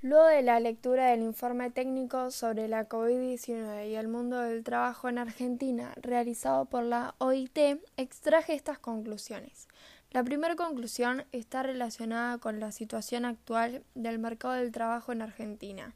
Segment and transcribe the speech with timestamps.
[0.00, 5.08] Luego de la lectura del informe técnico sobre la COVID-19 y el mundo del trabajo
[5.08, 9.66] en Argentina realizado por la OIT, extraje estas conclusiones.
[10.12, 15.92] La primera conclusión está relacionada con la situación actual del mercado del trabajo en Argentina.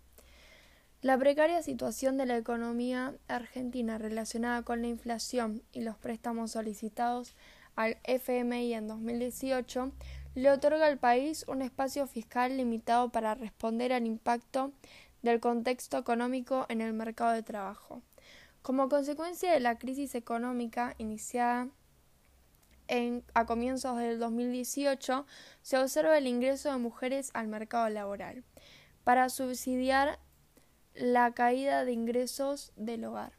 [1.01, 7.37] La precaria situación de la economía argentina relacionada con la inflación y los préstamos solicitados
[7.77, 9.93] al FMI en 2018
[10.35, 14.73] le otorga al país un espacio fiscal limitado para responder al impacto
[15.23, 18.03] del contexto económico en el mercado de trabajo.
[18.63, 21.69] Como consecuencia de la crisis económica iniciada
[22.89, 25.27] en, a comienzos del 2018,
[25.61, 28.43] se observa el ingreso de mujeres al mercado laboral
[29.05, 30.19] para subsidiar
[30.95, 33.33] la caída de ingresos del hogar.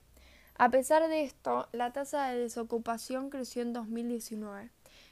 [0.55, 4.69] A pesar de esto, la tasa de desocupación creció en 2019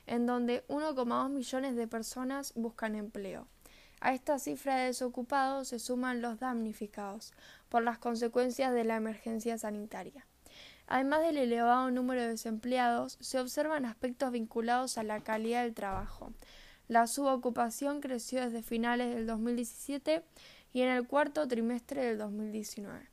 [0.08, 3.48] en donde 1,2 millones de personas buscan empleo.
[4.00, 7.34] A esta cifra de desocupados se suman los damnificados
[7.70, 10.26] por las consecuencias de la emergencia sanitaria.
[10.88, 16.34] Además del elevado número de desempleados, se observan aspectos vinculados a la calidad del trabajo.
[16.88, 20.24] La subocupación creció desde finales del 2017
[20.74, 23.10] y en el cuarto trimestre del 2019.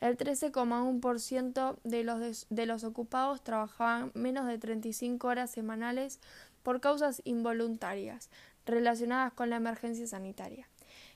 [0.00, 6.20] El 13,1% de los, de los ocupados trabajaban menos de 35 horas semanales
[6.62, 8.30] por causas involuntarias
[8.64, 10.68] relacionadas con la emergencia sanitaria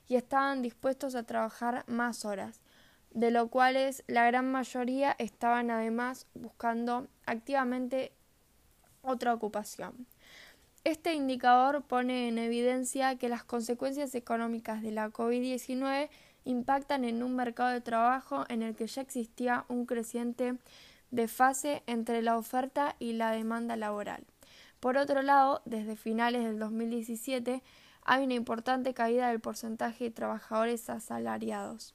[0.06, 2.60] y estaban dispuestos a trabajar más horas,
[3.10, 8.12] de lo cuales la gran mayoría estaban además buscando activamente
[9.02, 10.06] otra ocupación.
[10.82, 16.10] Este indicador pone en evidencia que las consecuencias económicas de la COVID-19
[16.44, 20.56] impactan en un mercado de trabajo en el que ya existía un creciente
[21.10, 24.24] desfase entre la oferta y la demanda laboral.
[24.80, 27.62] Por otro lado, desde finales del 2017
[28.02, 31.94] hay una importante caída del porcentaje de trabajadores asalariados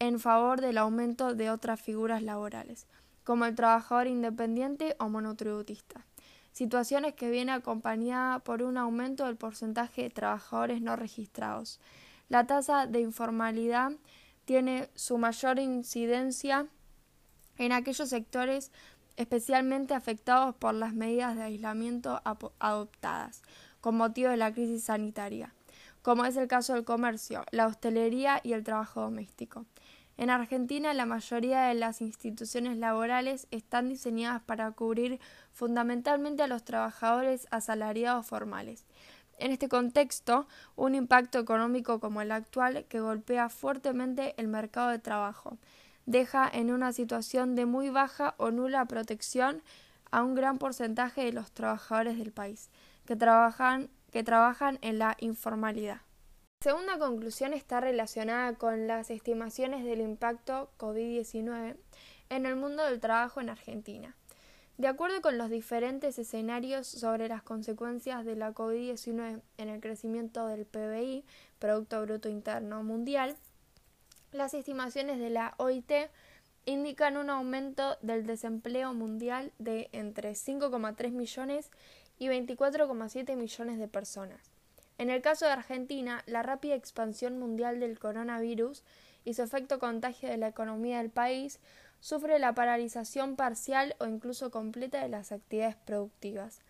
[0.00, 2.86] en favor del aumento de otras figuras laborales,
[3.22, 6.04] como el trabajador independiente o monotributista,
[6.52, 11.80] situaciones que viene acompañada por un aumento del porcentaje de trabajadores no registrados,
[12.28, 13.92] la tasa de informalidad
[14.44, 16.66] tiene su mayor incidencia
[17.58, 18.70] en aquellos sectores
[19.16, 22.20] especialmente afectados por las medidas de aislamiento
[22.58, 23.42] adoptadas
[23.80, 25.52] con motivo de la crisis sanitaria,
[26.02, 29.66] como es el caso del comercio, la hostelería y el trabajo doméstico.
[30.16, 35.18] En Argentina, la mayoría de las instituciones laborales están diseñadas para cubrir
[35.52, 38.84] fundamentalmente a los trabajadores asalariados formales,
[39.38, 40.46] en este contexto,
[40.76, 45.58] un impacto económico como el actual, que golpea fuertemente el mercado de trabajo,
[46.06, 49.62] deja en una situación de muy baja o nula protección
[50.10, 52.70] a un gran porcentaje de los trabajadores del país,
[53.06, 56.00] que trabajan, que trabajan en la informalidad.
[56.60, 61.76] La segunda conclusión está relacionada con las estimaciones del impacto COVID-19
[62.30, 64.14] en el mundo del trabajo en Argentina.
[64.76, 70.48] De acuerdo con los diferentes escenarios sobre las consecuencias de la COVID-19 en el crecimiento
[70.48, 71.24] del PBI,
[71.60, 73.36] Producto Bruto Interno Mundial,
[74.32, 75.92] las estimaciones de la OIT
[76.66, 81.70] indican un aumento del desempleo mundial de entre 5,3 millones
[82.18, 84.50] y 24,7 millones de personas.
[84.98, 88.82] En el caso de Argentina, la rápida expansión mundial del coronavirus
[89.24, 91.60] y su efecto contagio de la economía del país
[92.04, 96.60] sufre la paralización parcial o incluso completa de las actividades productivas.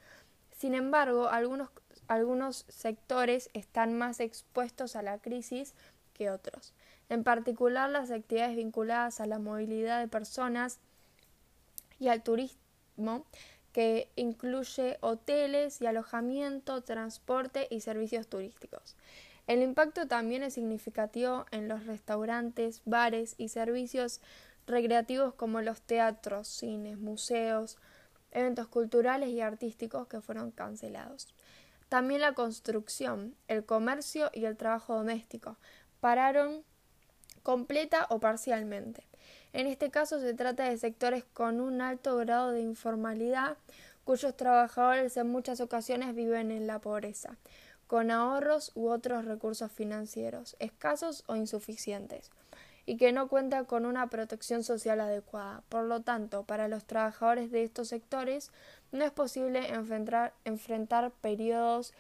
[0.57, 1.71] Sin embargo, algunos,
[2.07, 5.75] algunos sectores están más expuestos a la crisis
[6.13, 6.73] que otros,
[7.09, 10.79] en particular las actividades vinculadas a la movilidad de personas
[11.99, 13.27] y al turismo,
[13.73, 18.95] que incluye hoteles y alojamiento, transporte y servicios turísticos.
[19.49, 24.21] El impacto también es significativo en los restaurantes, bares y servicios
[24.67, 27.79] recreativos como los teatros, cines, museos,
[28.31, 31.29] eventos culturales y artísticos que fueron cancelados.
[31.89, 35.57] También la construcción, el comercio y el trabajo doméstico
[36.01, 36.65] pararon
[37.43, 39.07] completa o parcialmente.
[39.53, 43.57] En este caso se trata de sectores con un alto grado de informalidad
[44.05, 47.37] cuyos trabajadores en muchas ocasiones viven en la pobreza,
[47.87, 52.31] con ahorros u otros recursos financieros escasos o insuficientes
[52.87, 55.63] y que no cuenta con una protección social adecuada.
[55.69, 58.51] Por lo tanto, para los trabajadores de estos sectores
[58.93, 61.95] no es posible enfrentar, enfrentar periodos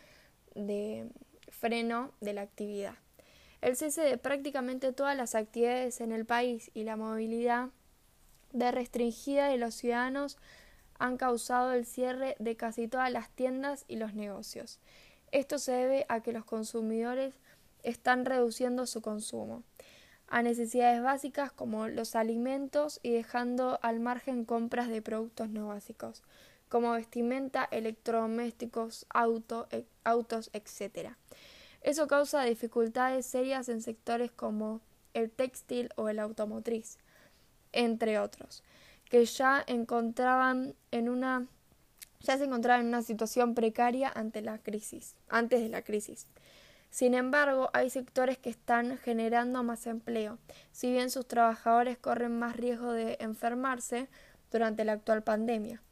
[0.55, 1.09] de
[1.49, 2.95] freno de la actividad.
[3.63, 7.71] El cese de prácticamente todas las actividades en el país y la movilidad
[8.53, 10.37] restringida de los ciudadanos
[10.99, 14.79] han causado el cierre de casi todas las tiendas y los negocios.
[15.33, 17.35] Esto se debe a que los consumidores
[17.83, 19.65] están reduciendo su consumo
[20.35, 26.25] a necesidades básicas como los alimentos y dejando al margen compras de productos no básicos,
[26.69, 31.11] como vestimenta, electrodomésticos, auto, e, autos, etc.
[31.83, 34.81] Eso causa dificultades serias en sectores como
[35.13, 36.99] el textil o el automotriz,
[37.71, 38.65] entre otros,
[39.09, 41.47] que ya encontraban en una
[42.19, 46.27] ya se encontraban en una situación precaria la crisis, antes de la crisis.
[46.95, 50.39] Sin embargo, hay sectores que están generando más empleo,
[50.71, 54.07] si bien sus trabajadores corren más riesgo de enfermarse
[54.53, 55.83] durante la actual pandemia.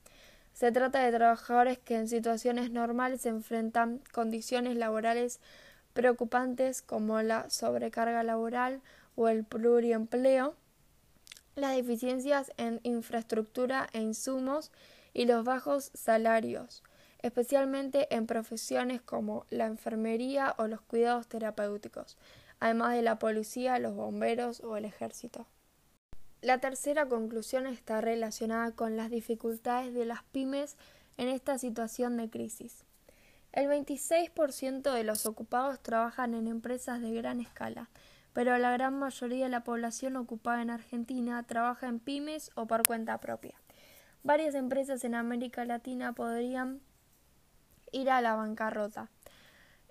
[0.53, 5.41] Se trata de trabajadores que en situaciones normales enfrentan condiciones laborales
[5.93, 8.81] preocupantes como la sobrecarga laboral
[9.17, 10.55] o el pluriempleo,
[11.57, 14.71] las deficiencias en infraestructura e insumos
[15.13, 16.85] y los bajos salarios,
[17.23, 22.19] especialmente en profesiones como la enfermería o los cuidados terapéuticos,
[22.61, 25.47] además de la policía, los bomberos o el ejército.
[26.41, 30.77] La tercera conclusión está relacionada con las dificultades de las pymes
[31.17, 32.85] en esta situación de crisis.
[33.53, 37.91] El 26% de los ocupados trabajan en empresas de gran escala,
[38.33, 42.85] pero la gran mayoría de la población ocupada en Argentina trabaja en pymes o por
[42.87, 43.55] cuenta propia.
[44.25, 46.81] Varias empresas en América Latina podrían
[47.93, 49.09] ir a la bancarrota,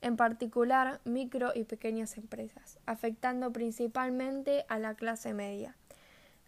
[0.02, 5.76] en particular micro y pequeñas empresas, afectando principalmente a la clase media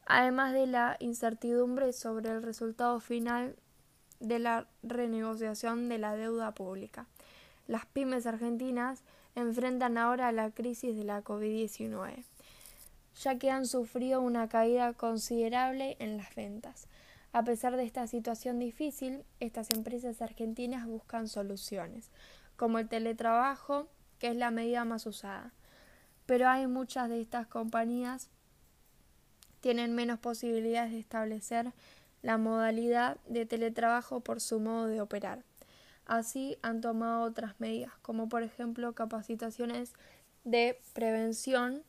[0.06, 3.56] además de la incertidumbre sobre el resultado final
[4.20, 7.08] de la renegociación de la deuda pública.
[7.68, 9.04] Las pymes argentinas
[9.36, 12.24] enfrentan ahora la crisis de la COVID-19,
[13.22, 16.88] ya que han sufrido una caída considerable en las ventas.
[17.34, 22.12] A pesar de esta situación difícil, estas empresas argentinas buscan soluciones,
[22.56, 23.90] como el teletrabajo,
[24.20, 25.52] que es la medida más usada.
[26.28, 28.30] Pero hay muchas de estas compañías
[29.64, 31.72] tienen menos posibilidades de establecer
[32.22, 35.42] la modalidad de teletrabajo por su modo de operar.
[36.06, 39.94] Así han tomado otras medidas, como por ejemplo capacitaciones
[40.44, 41.82] de prevención,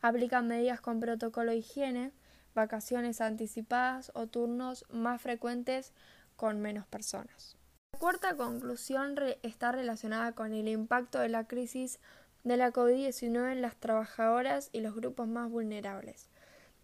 [0.00, 2.10] aplican medidas con protocolo higiene,
[2.54, 5.92] vacaciones anticipadas o turnos más frecuentes
[6.36, 7.56] con menos personas.
[7.92, 12.00] La cuarta conclusión está relacionada con el impacto de la crisis
[12.44, 16.28] de la COVID-19 en las trabajadoras y los grupos más vulnerables.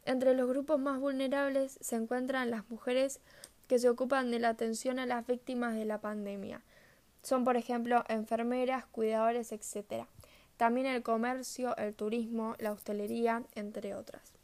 [0.05, 3.21] Entre los grupos más vulnerables se encuentran las mujeres
[3.67, 6.63] que se ocupan de la atención a las víctimas de la pandemia.
[7.23, 10.07] Son, por ejemplo, enfermeras, cuidadores, etc.
[10.57, 14.38] También el comercio, el turismo, la hostelería, entre otras.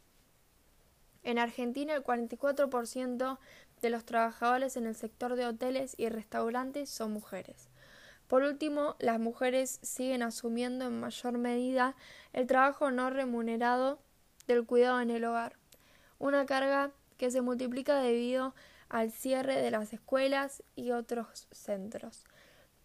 [1.25, 3.39] En Argentina, el 44%
[3.81, 7.69] de los trabajadores en el sector de hoteles y restaurantes son mujeres.
[8.29, 11.95] Por último, las mujeres siguen asumiendo en mayor medida
[12.33, 13.99] el trabajo no remunerado
[14.47, 15.57] del cuidado en el hogar,
[16.19, 18.55] una carga que se multiplica debido
[18.89, 22.25] al cierre de las escuelas y otros centros,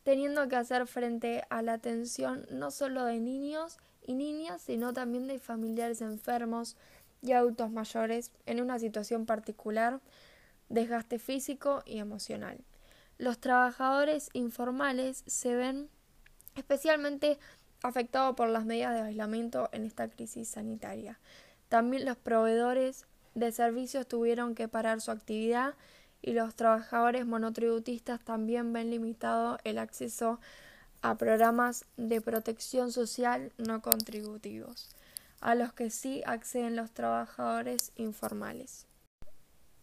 [0.03, 5.27] teniendo que hacer frente a la atención no solo de niños y niñas, sino también
[5.27, 6.77] de familiares enfermos
[7.21, 9.99] y adultos mayores en una situación particular,
[10.69, 12.59] desgaste físico y emocional.
[13.17, 15.89] Los trabajadores informales se ven
[16.55, 17.37] especialmente
[17.83, 21.19] afectados por las medidas de aislamiento en esta crisis sanitaria.
[21.69, 23.05] También los proveedores
[23.35, 25.75] de servicios tuvieron que parar su actividad
[26.21, 30.39] y los trabajadores monotributistas también ven limitado el acceso
[31.01, 34.89] a programas de protección social no contributivos,
[35.41, 38.87] a los que sí acceden los trabajadores informales.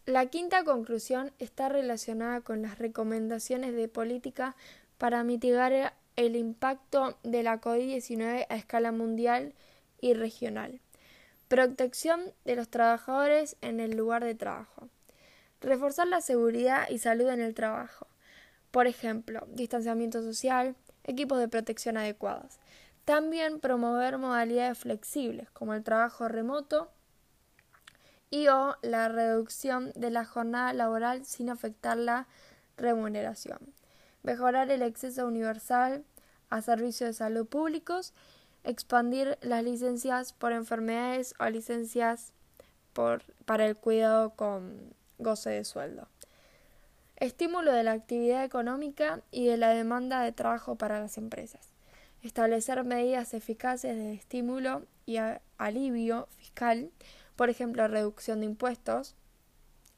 [0.05, 4.55] La quinta conclusión está relacionada con las recomendaciones de política
[4.97, 9.53] para mitigar el impacto de la COVID-19 a escala mundial
[9.99, 10.79] y regional.
[11.47, 14.89] Protección de los trabajadores en el lugar de trabajo.
[15.61, 18.07] Reforzar la seguridad y salud en el trabajo.
[18.71, 22.59] Por ejemplo, distanciamiento social, equipos de protección adecuados.
[23.07, 26.91] También promover modalidades flexibles como el trabajo remoto
[28.29, 32.27] y o la reducción de la jornada laboral sin afectar la
[32.75, 33.59] remuneración.
[34.23, 36.03] Mejorar el acceso universal
[36.49, 38.13] a servicios de salud públicos
[38.65, 42.33] expandir las licencias por enfermedades o licencias
[42.91, 46.09] por, para el cuidado con goce de sueldo.
[47.15, 51.76] Estímulo de la actividad económica y de la demanda de trabajo para las empresas.
[52.23, 55.17] Establecer medidas eficaces de estímulo y
[55.57, 56.91] alivio fiscal,
[57.35, 59.15] por ejemplo, reducción de impuestos.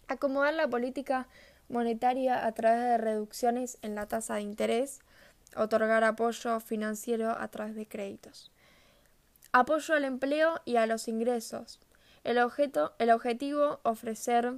[0.07, 1.27] Acomodar la política
[1.69, 4.99] monetaria a través de reducciones en la tasa de interés.
[5.55, 8.51] Otorgar apoyo financiero a través de créditos.
[9.51, 11.79] Apoyo al empleo y a los ingresos.
[12.23, 14.53] El, objeto, el objetivo, ofrecer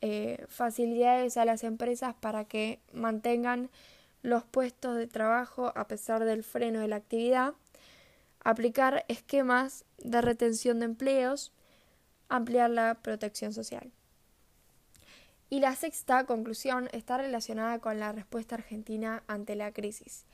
[0.00, 3.70] eh, facilidades a las empresas para que mantengan
[4.24, 7.52] los puestos de trabajo a pesar del freno de la actividad.
[8.42, 11.52] Aplicar esquemas de retención de empleos.
[12.30, 13.92] Ampliar la protección social.
[15.50, 20.24] Y la sexta conclusión está relacionada con la respuesta argentina ante la crisis.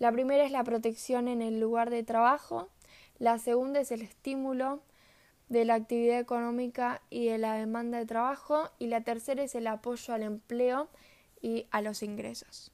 [0.00, 2.68] La primera es la protección en el lugar de trabajo,
[3.18, 4.82] la segunda es el estímulo
[5.48, 9.68] de la actividad económica y de la demanda de trabajo y la tercera es el
[9.68, 10.88] apoyo al empleo
[11.40, 12.72] y a los ingresos.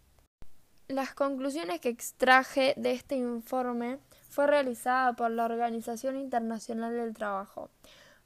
[0.88, 3.98] Las conclusiones que extraje de este informe
[4.30, 7.70] fue realizada por la Organización Internacional del Trabajo,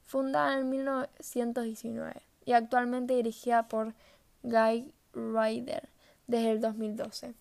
[0.05, 3.95] fundada en 1919 y actualmente dirigida por
[4.43, 5.89] Guy Ryder
[6.27, 7.33] desde el 2012.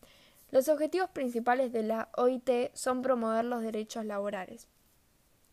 [0.53, 4.69] Los objetivos principales de la OIT son promover los derechos laborales,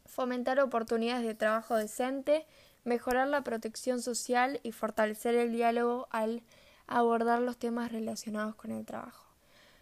[0.05, 2.45] fomentar oportunidades de trabajo decente,
[2.85, 6.41] mejorar la protección social y fortalecer el diálogo al
[6.87, 9.26] abordar los temas relacionados con el trabajo.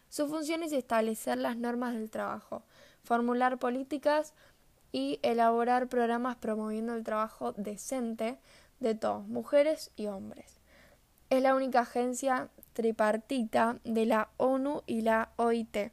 [0.10, 2.64] Su función es establecer las normas del trabajo,
[3.04, 4.34] formular políticas
[4.92, 8.38] y elaborar programas promoviendo el trabajo decente
[8.80, 10.60] de todos, mujeres y hombres.
[11.30, 15.92] Es la única agencia tripartita de la ONU y la OIT.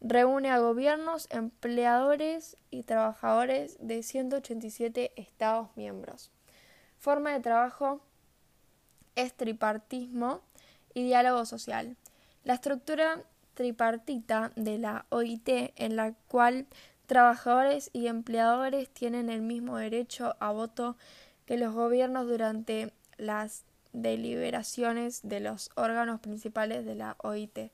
[0.00, 6.30] Reúne a gobiernos, empleadores y trabajadores de 187 Estados miembros.
[6.98, 8.00] Forma de trabajo
[9.16, 10.40] es tripartismo
[10.92, 11.96] y diálogo social.
[12.44, 13.22] La estructura
[13.54, 16.66] tripartita de la OIT en la cual
[17.06, 20.96] trabajadores y empleadores tienen el mismo derecho a voto
[21.46, 27.70] que los gobiernos durante las deliberaciones de los órganos principales de la OIT.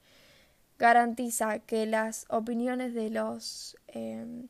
[0.79, 4.49] Garantiza que las opiniones de los em,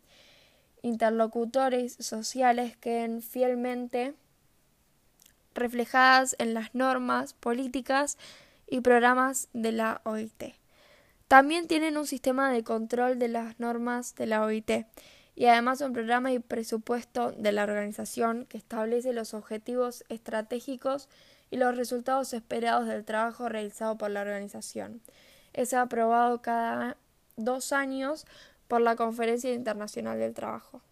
[0.83, 4.15] interlocutores sociales queden fielmente
[5.55, 8.17] reflejadas en las normas políticas
[8.69, 10.60] y programas de la OIT.
[11.31, 14.85] También tienen un sistema de control de las normas de la OIT
[15.37, 21.09] y además un programa y presupuesto de la organización que establece los objetivos estratégicos
[21.49, 25.03] y los resultados esperados del trabajo realizado por la organización.
[25.53, 26.97] Es aprobado cada
[27.37, 28.27] dos años
[28.67, 30.83] por la Conferencia Internacional del Trabajo.